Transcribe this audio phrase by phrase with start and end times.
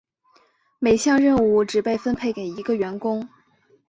[0.79, 3.29] 每项任务只被分配给一个员工。